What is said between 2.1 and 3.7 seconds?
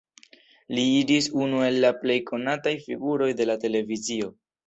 konataj figuroj de la